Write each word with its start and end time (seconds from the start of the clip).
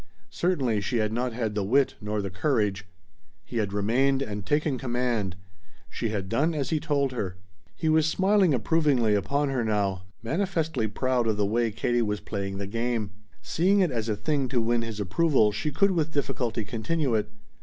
Certainly 0.31 0.81
she 0.81 0.97
had 0.97 1.13
not 1.13 1.31
had 1.33 1.53
the 1.53 1.61
wit 1.63 1.93
nor 2.01 2.23
the 2.23 2.31
courage. 2.31 2.87
He 3.45 3.57
had 3.57 3.71
remained 3.71 4.23
and 4.23 4.43
taken 4.43 4.79
command. 4.79 5.35
She 5.91 6.09
had 6.09 6.27
done 6.27 6.55
as 6.55 6.71
he 6.71 6.79
told 6.79 7.11
her. 7.11 7.37
He 7.75 7.87
was 7.87 8.07
smiling 8.07 8.51
approvingly 8.51 9.13
upon 9.13 9.49
her 9.49 9.63
now, 9.63 10.01
manifestly 10.23 10.87
proud 10.87 11.27
of 11.27 11.37
the 11.37 11.45
way 11.45 11.69
Katie 11.69 12.01
was 12.01 12.19
playing 12.19 12.57
the 12.57 12.65
game. 12.65 13.11
Seeing 13.43 13.79
it 13.81 13.91
as 13.91 14.09
a 14.09 14.15
thing 14.15 14.47
to 14.47 14.59
win 14.59 14.81
his 14.81 14.99
approval 14.99 15.51
she 15.51 15.69
could 15.69 15.91
with 15.91 16.11
difficulty 16.11 16.65
continue 16.65 17.13
it. 17.13 17.29